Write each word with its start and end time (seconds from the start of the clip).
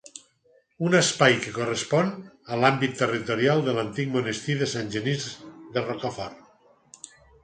Un 0.85 0.95
espai 0.99 1.35
que 1.43 1.51
correspon 1.57 2.07
a 2.55 2.57
l'àmbit 2.61 2.95
territorial 3.01 3.61
de 3.67 3.75
l'antic 3.77 4.09
monestir 4.15 4.55
de 4.63 4.71
Sant 4.73 4.89
Genís 4.97 5.29
de 5.77 5.85
Rocafort. 5.85 7.13